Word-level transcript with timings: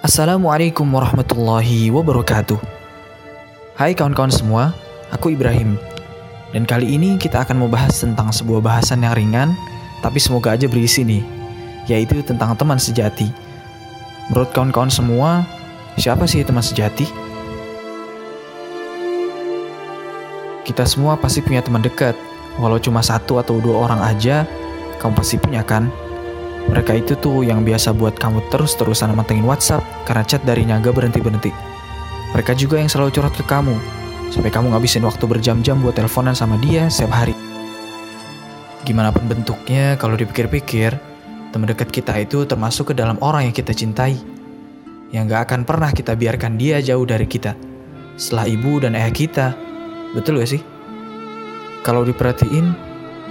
Assalamualaikum 0.00 0.88
warahmatullahi 0.96 1.92
wabarakatuh. 1.92 2.56
Hai 3.76 3.92
kawan-kawan 3.92 4.32
semua, 4.32 4.72
aku 5.12 5.36
Ibrahim. 5.36 5.76
Dan 6.56 6.64
kali 6.64 6.96
ini 6.96 7.20
kita 7.20 7.44
akan 7.44 7.60
membahas 7.60 8.00
tentang 8.00 8.32
sebuah 8.32 8.64
bahasan 8.64 9.04
yang 9.04 9.12
ringan, 9.12 9.52
tapi 10.00 10.16
semoga 10.16 10.56
aja 10.56 10.64
berisi 10.72 11.04
nih, 11.04 11.20
yaitu 11.84 12.24
tentang 12.24 12.56
teman 12.56 12.80
sejati. 12.80 13.28
Menurut 14.32 14.48
kawan-kawan 14.56 14.88
semua, 14.88 15.44
siapa 16.00 16.24
sih 16.24 16.48
teman 16.48 16.64
sejati? 16.64 17.04
Kita 20.64 20.88
semua 20.88 21.20
pasti 21.20 21.44
punya 21.44 21.60
teman 21.60 21.84
dekat, 21.84 22.16
walau 22.56 22.80
cuma 22.80 23.04
satu 23.04 23.36
atau 23.36 23.60
dua 23.60 23.84
orang 23.84 24.00
aja, 24.00 24.48
kamu 24.96 25.12
pasti 25.12 25.36
punya 25.36 25.60
kan? 25.60 25.92
Mereka 26.70 27.02
itu 27.02 27.18
tuh 27.18 27.42
yang 27.42 27.66
biasa 27.66 27.90
buat 27.90 28.14
kamu 28.14 28.46
terus-terusan 28.54 29.10
mantengin 29.18 29.42
WhatsApp 29.42 29.82
karena 30.06 30.22
chat 30.22 30.38
darinya 30.46 30.78
gak 30.78 30.94
berhenti-berhenti. 30.94 31.50
Mereka 32.30 32.54
juga 32.54 32.78
yang 32.78 32.86
selalu 32.86 33.10
curhat 33.10 33.34
ke 33.34 33.42
kamu, 33.42 33.74
sampai 34.30 34.54
kamu 34.54 34.70
ngabisin 34.70 35.02
waktu 35.02 35.26
berjam-jam 35.26 35.82
buat 35.82 35.98
teleponan 35.98 36.38
sama 36.38 36.54
dia 36.62 36.86
setiap 36.86 37.10
hari. 37.10 37.34
Gimana 38.86 39.10
pun 39.10 39.26
bentuknya, 39.26 39.98
kalau 39.98 40.14
dipikir-pikir, 40.14 40.94
teman 41.50 41.66
dekat 41.66 41.90
kita 41.90 42.14
itu 42.22 42.46
termasuk 42.46 42.90
ke 42.90 42.94
dalam 42.94 43.18
orang 43.18 43.50
yang 43.50 43.54
kita 43.54 43.74
cintai. 43.74 44.14
Yang 45.10 45.34
gak 45.34 45.42
akan 45.50 45.60
pernah 45.66 45.90
kita 45.90 46.14
biarkan 46.14 46.54
dia 46.54 46.78
jauh 46.78 47.02
dari 47.02 47.26
kita. 47.26 47.58
Setelah 48.14 48.46
ibu 48.46 48.78
dan 48.78 48.94
ayah 48.94 49.10
kita. 49.10 49.46
Betul 50.14 50.38
gak 50.38 50.54
sih? 50.54 50.62
Kalau 51.82 52.06
diperhatiin, 52.06 52.89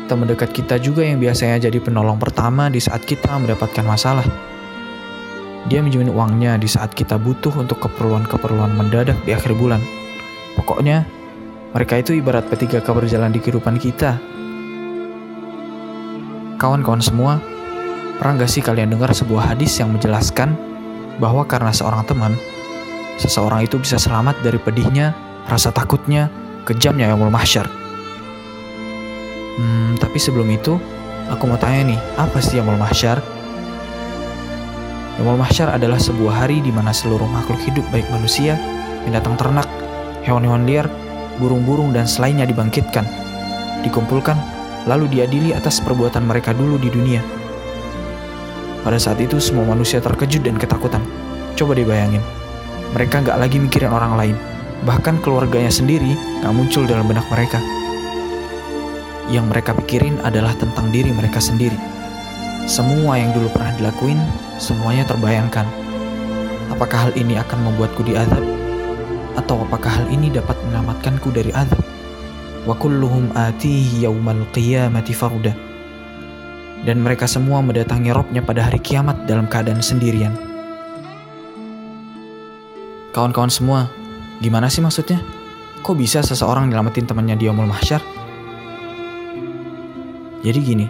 teman 0.09 0.25
dekat 0.25 0.49
kita 0.49 0.81
juga 0.81 1.05
yang 1.05 1.21
biasanya 1.21 1.69
jadi 1.69 1.77
penolong 1.77 2.17
pertama 2.17 2.65
di 2.73 2.81
saat 2.81 3.05
kita 3.05 3.37
mendapatkan 3.37 3.85
masalah. 3.85 4.25
Dia 5.69 5.85
menjamin 5.85 6.09
uangnya 6.09 6.57
di 6.57 6.65
saat 6.65 6.97
kita 6.97 7.21
butuh 7.21 7.53
untuk 7.53 7.77
keperluan-keperluan 7.85 8.73
mendadak 8.73 9.21
di 9.21 9.37
akhir 9.37 9.53
bulan. 9.53 9.77
Pokoknya, 10.57 11.05
mereka 11.77 12.01
itu 12.01 12.17
ibarat 12.17 12.49
ketiga 12.49 12.81
kabar 12.81 13.05
jalan 13.05 13.29
di 13.29 13.37
kehidupan 13.37 13.77
kita. 13.77 14.17
Kawan-kawan 16.57 17.05
semua, 17.05 17.37
pernah 18.17 18.41
gak 18.41 18.49
sih 18.49 18.65
kalian 18.65 18.89
dengar 18.89 19.13
sebuah 19.13 19.53
hadis 19.53 19.77
yang 19.77 19.93
menjelaskan 19.93 20.57
bahwa 21.21 21.45
karena 21.45 21.69
seorang 21.69 22.01
teman, 22.09 22.33
seseorang 23.21 23.61
itu 23.61 23.77
bisa 23.77 24.01
selamat 24.01 24.41
dari 24.41 24.57
pedihnya, 24.57 25.13
rasa 25.45 25.69
takutnya, 25.69 26.33
kejamnya 26.65 27.13
yang 27.13 27.21
mahsyar. 27.29 27.69
Hmm, 29.59 29.99
tapi 29.99 30.15
sebelum 30.15 30.47
itu, 30.55 30.79
aku 31.27 31.43
mau 31.43 31.59
tanya 31.59 31.91
nih, 31.91 31.99
apa 32.15 32.39
sih 32.39 32.63
Yamul 32.63 32.79
Mahsyar? 32.79 33.19
Yamul 35.19 35.35
Mahsyar 35.35 35.75
adalah 35.75 35.99
sebuah 35.99 36.47
hari 36.47 36.63
di 36.63 36.71
mana 36.71 36.95
seluruh 36.95 37.27
makhluk 37.27 37.59
hidup 37.67 37.83
baik 37.91 38.07
manusia, 38.07 38.55
binatang 39.03 39.35
ternak, 39.35 39.67
hewan-hewan 40.23 40.63
liar, 40.63 40.87
burung-burung 41.43 41.91
dan 41.91 42.07
selainnya 42.07 42.47
dibangkitkan, 42.47 43.03
dikumpulkan, 43.83 44.39
lalu 44.87 45.11
diadili 45.11 45.51
atas 45.51 45.83
perbuatan 45.83 46.23
mereka 46.23 46.55
dulu 46.55 46.79
di 46.79 46.87
dunia. 46.87 47.19
Pada 48.87 48.95
saat 48.95 49.19
itu 49.19 49.43
semua 49.43 49.67
manusia 49.67 49.99
terkejut 49.99 50.39
dan 50.39 50.55
ketakutan. 50.55 51.03
Coba 51.59 51.75
dibayangin, 51.75 52.23
mereka 52.95 53.19
nggak 53.19 53.35
lagi 53.35 53.59
mikirin 53.59 53.91
orang 53.91 54.15
lain, 54.15 54.39
bahkan 54.87 55.19
keluarganya 55.19 55.67
sendiri 55.67 56.15
nggak 56.39 56.55
muncul 56.55 56.87
dalam 56.87 57.03
benak 57.11 57.27
mereka 57.27 57.59
yang 59.29 59.45
mereka 59.45 59.77
pikirin 59.77 60.17
adalah 60.25 60.57
tentang 60.57 60.89
diri 60.89 61.13
mereka 61.13 61.37
sendiri. 61.37 61.77
Semua 62.65 63.17
yang 63.17 63.33
dulu 63.33 63.49
pernah 63.53 63.73
dilakuin, 63.77 64.17
semuanya 64.57 65.05
terbayangkan. 65.05 65.65
Apakah 66.69 67.09
hal 67.09 67.13
ini 67.17 67.37
akan 67.37 67.69
membuatku 67.69 68.05
diazab? 68.05 68.41
Atau 69.37 69.61
apakah 69.65 70.01
hal 70.01 70.05
ini 70.09 70.29
dapat 70.33 70.57
menyelamatkanku 70.67 71.33
dari 71.33 71.49
azab? 71.53 71.81
Wa 72.65 72.75
kulluhum 72.77 73.33
atihi 73.33 74.05
yaumal 74.05 74.45
qiyamati 74.53 75.13
farda. 75.13 75.53
Dan 76.85 77.01
mereka 77.01 77.25
semua 77.25 77.61
mendatangi 77.61 78.13
robnya 78.13 78.45
pada 78.45 78.69
hari 78.69 78.81
kiamat 78.81 79.25
dalam 79.25 79.49
keadaan 79.49 79.81
sendirian. 79.81 80.33
Kawan-kawan 83.09 83.49
semua, 83.49 83.89
gimana 84.39 84.69
sih 84.69 84.85
maksudnya? 84.85 85.19
Kok 85.81 85.97
bisa 85.97 86.21
seseorang 86.21 86.69
nyelamatin 86.69 87.09
temannya 87.09 87.35
di 87.35 87.49
Yomul 87.49 87.67
Mahsyar? 87.67 88.18
Jadi 90.39 90.59
gini, 90.63 90.87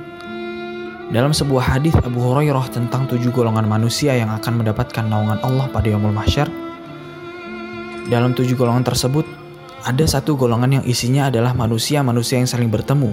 dalam 1.10 1.34
sebuah 1.34 1.74
hadis 1.74 1.98
Abu 2.06 2.22
Hurairah 2.22 2.70
tentang 2.70 3.10
tujuh 3.10 3.34
golongan 3.34 3.66
manusia 3.66 4.14
yang 4.14 4.30
akan 4.30 4.62
mendapatkan 4.62 5.02
naungan 5.02 5.42
Allah 5.42 5.66
pada 5.74 5.90
Yaumul 5.90 6.14
Mahsyar, 6.14 6.46
dalam 8.14 8.38
tujuh 8.38 8.54
golongan 8.54 8.86
tersebut 8.86 9.26
ada 9.90 10.06
satu 10.06 10.38
golongan 10.38 10.78
yang 10.78 10.86
isinya 10.86 11.34
adalah 11.34 11.58
manusia-manusia 11.58 12.38
yang 12.38 12.46
saling 12.46 12.70
bertemu, 12.70 13.10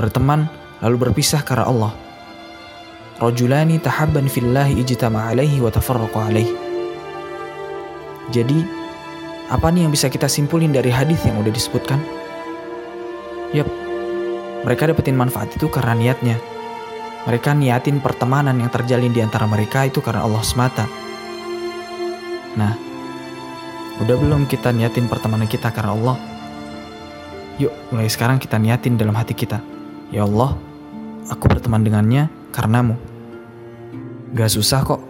berteman, 0.00 0.48
lalu 0.80 0.96
berpisah 1.12 1.44
karena 1.44 1.68
Allah. 1.68 1.92
Rajulani 3.20 3.76
tahabban 3.76 4.32
fillahi 4.32 4.80
ijtama 4.80 5.28
alaihi 5.28 5.60
wa 5.60 5.68
tafarraqa 5.68 6.32
alaihi. 6.32 6.56
Jadi, 8.32 8.64
apa 9.52 9.68
nih 9.68 9.84
yang 9.84 9.92
bisa 9.92 10.08
kita 10.08 10.24
simpulin 10.24 10.72
dari 10.72 10.88
hadis 10.88 11.20
yang 11.28 11.36
udah 11.36 11.52
disebutkan? 11.52 12.00
Yap, 13.52 13.85
mereka 14.66 14.90
dapetin 14.90 15.14
manfaat 15.14 15.54
itu 15.54 15.70
karena 15.70 15.94
niatnya. 15.94 16.42
Mereka 17.22 17.54
niatin 17.54 18.02
pertemanan 18.02 18.58
yang 18.58 18.66
terjalin 18.66 19.14
di 19.14 19.22
antara 19.22 19.46
mereka 19.46 19.86
itu 19.86 20.02
karena 20.02 20.26
Allah 20.26 20.42
semata. 20.42 20.90
Nah, 22.58 22.74
udah 24.02 24.16
belum 24.18 24.50
kita 24.50 24.74
niatin 24.74 25.06
pertemanan 25.06 25.46
kita 25.46 25.70
karena 25.70 25.94
Allah? 25.94 26.16
Yuk, 27.62 27.70
mulai 27.94 28.10
sekarang 28.10 28.42
kita 28.42 28.58
niatin 28.58 28.98
dalam 28.98 29.14
hati 29.14 29.38
kita. 29.38 29.62
Ya 30.10 30.26
Allah, 30.26 30.58
aku 31.30 31.46
berteman 31.46 31.86
dengannya 31.86 32.26
karenamu. 32.50 32.98
Gak 34.34 34.50
susah 34.50 34.82
kok, 34.82 35.02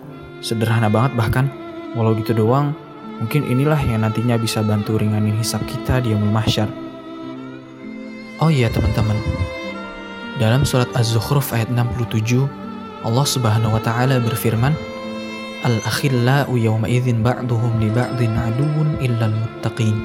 sederhana 0.45 0.93
banget 0.93 1.17
bahkan. 1.17 1.49
Walau 1.97 2.13
gitu 2.21 2.37
doang, 2.37 2.77
mungkin 3.25 3.49
inilah 3.49 3.81
yang 3.89 4.05
nantinya 4.05 4.37
bisa 4.37 4.61
bantu 4.61 5.01
ringanin 5.01 5.41
hisap 5.41 5.65
kita 5.65 6.05
di 6.05 6.13
Yomul 6.13 6.29
Mahsyar. 6.29 6.86
Oh 8.37 8.53
iya 8.53 8.69
teman-teman, 8.69 9.17
dalam 10.37 10.69
surat 10.69 10.93
Az-Zukhruf 10.93 11.57
ayat 11.57 11.73
67, 11.73 12.45
Allah 13.01 13.25
Subhanahu 13.25 13.73
wa 13.73 13.81
taala 13.81 14.21
berfirman, 14.21 14.77
Al-akhillau 15.65 16.53
yawma 16.53 16.85
idzin 16.85 17.25
ba'duhum 17.25 17.81
li 17.81 17.89
ba'din 17.89 18.37
aduun 18.37 19.01
illal 19.01 19.33
muttaqin. 19.33 19.97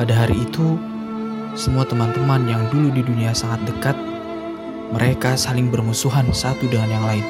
Pada 0.00 0.16
hari 0.16 0.48
itu, 0.48 0.80
semua 1.52 1.84
teman-teman 1.84 2.48
yang 2.48 2.64
dulu 2.72 2.88
di 2.88 3.04
dunia 3.04 3.36
sangat 3.36 3.68
dekat, 3.68 4.00
mereka 4.96 5.36
saling 5.36 5.68
bermusuhan 5.68 6.24
satu 6.32 6.64
dengan 6.72 6.88
yang 6.88 7.04
lain, 7.04 7.26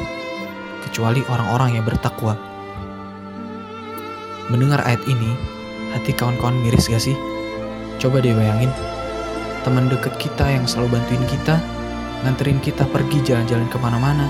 kecuali 0.87 1.27
orang-orang 1.27 1.83
yang 1.83 1.83
bertakwa. 1.83 2.39
Mendengar 4.55 4.87
ayat 4.87 5.03
ini, 5.11 5.35
hati 5.99 6.15
kawan-kawan 6.15 6.55
miris 6.63 6.87
gak 6.87 7.03
sih? 7.03 7.19
Coba 7.99 8.23
deh 8.23 8.31
bayangin, 8.39 8.71
teman 9.61 9.93
dekat 9.93 10.17
kita 10.17 10.49
yang 10.49 10.65
selalu 10.65 10.97
bantuin 10.97 11.25
kita, 11.29 11.61
nganterin 12.25 12.61
kita 12.65 12.89
pergi 12.89 13.21
jalan-jalan 13.25 13.69
ke 13.69 13.79
mana-mana, 13.81 14.27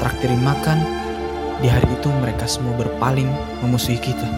traktirin 0.00 0.40
makan, 0.44 0.84
di 1.64 1.68
hari 1.72 1.88
itu 1.88 2.12
mereka 2.20 2.44
semua 2.44 2.76
berpaling 2.76 3.28
memusuhi 3.64 3.96
kita. 3.96 4.28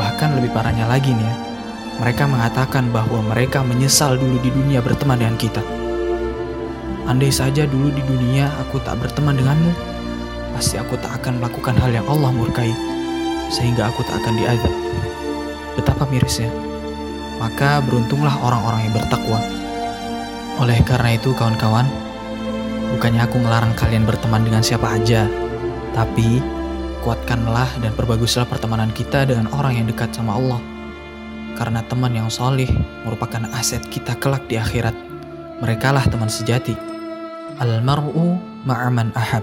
Bahkan 0.00 0.40
lebih 0.40 0.48
parahnya 0.56 0.88
lagi 0.88 1.12
nih 1.12 1.24
ya, 1.24 1.34
mereka 2.00 2.24
mengatakan 2.24 2.88
bahwa 2.88 3.20
mereka 3.28 3.60
menyesal 3.60 4.16
dulu 4.16 4.40
di 4.40 4.48
dunia 4.48 4.80
berteman 4.80 5.20
dengan 5.20 5.36
kita. 5.36 5.60
Andai 7.04 7.28
saja 7.28 7.68
dulu 7.68 7.92
di 7.92 8.00
dunia 8.08 8.48
aku 8.64 8.80
tak 8.80 8.96
berteman 8.96 9.36
denganmu, 9.36 9.72
pasti 10.56 10.80
aku 10.80 10.96
tak 10.96 11.20
akan 11.20 11.44
melakukan 11.44 11.76
hal 11.76 11.92
yang 11.92 12.06
Allah 12.08 12.32
murkai, 12.32 12.72
sehingga 13.52 13.92
aku 13.92 14.00
tak 14.08 14.24
akan 14.24 14.34
diadab. 14.40 14.74
Betapa 15.76 16.08
mirisnya 16.08 16.48
maka 17.42 17.82
beruntunglah 17.82 18.38
orang-orang 18.38 18.86
yang 18.86 18.94
bertakwa. 18.94 19.42
Oleh 20.62 20.78
karena 20.86 21.18
itu 21.18 21.34
kawan-kawan, 21.34 21.90
bukannya 22.94 23.26
aku 23.26 23.42
melarang 23.42 23.74
kalian 23.74 24.06
berteman 24.06 24.46
dengan 24.46 24.62
siapa 24.62 24.94
aja, 24.94 25.26
tapi 25.90 26.38
kuatkanlah 27.02 27.66
dan 27.82 27.90
perbaguslah 27.98 28.46
pertemanan 28.46 28.94
kita 28.94 29.26
dengan 29.26 29.50
orang 29.50 29.74
yang 29.74 29.90
dekat 29.90 30.14
sama 30.14 30.38
Allah. 30.38 30.62
Karena 31.58 31.82
teman 31.82 32.14
yang 32.14 32.30
solih 32.30 32.70
merupakan 33.02 33.42
aset 33.58 33.82
kita 33.90 34.14
kelak 34.22 34.46
di 34.46 34.56
akhirat. 34.56 34.94
Merekalah 35.58 36.06
teman 36.06 36.30
sejati. 36.30 36.78
Almaru 37.58 38.38
ma'aman 38.64 39.12
ahab. 39.18 39.42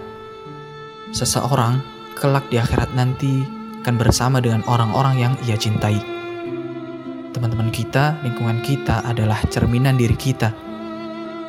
Seseorang 1.11 1.83
kelak 2.15 2.47
di 2.47 2.57
akhirat 2.59 2.95
nanti 2.95 3.43
akan 3.83 3.95
bersama 3.95 4.43
dengan 4.43 4.65
orang-orang 4.67 5.15
yang 5.21 5.33
ia 5.47 5.55
cintai 5.55 6.19
teman-teman 7.39 7.71
kita, 7.71 8.19
lingkungan 8.19 8.59
kita 8.59 8.99
adalah 9.07 9.39
cerminan 9.47 9.95
diri 9.95 10.19
kita. 10.19 10.51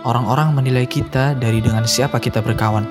Orang-orang 0.07 0.55
menilai 0.55 0.87
kita 0.87 1.35
dari 1.35 1.59
dengan 1.59 1.83
siapa 1.83 2.23
kita 2.23 2.39
berkawan. 2.39 2.87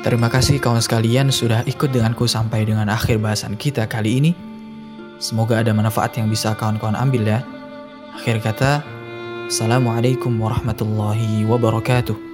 Terima 0.00 0.32
kasih 0.32 0.58
kawan 0.58 0.80
sekalian 0.80 1.28
sudah 1.28 1.60
ikut 1.68 1.92
denganku 1.92 2.24
sampai 2.24 2.64
dengan 2.64 2.88
akhir 2.88 3.20
bahasan 3.20 3.60
kita 3.60 3.84
kali 3.84 4.18
ini. 4.18 4.32
Semoga 5.20 5.60
ada 5.60 5.76
manfaat 5.76 6.16
yang 6.16 6.32
bisa 6.32 6.56
kawan-kawan 6.56 6.96
ambil 6.96 7.22
ya. 7.28 7.44
Akhir 8.16 8.40
kata, 8.40 8.80
Assalamualaikum 9.52 10.32
warahmatullahi 10.40 11.44
wabarakatuh. 11.44 12.31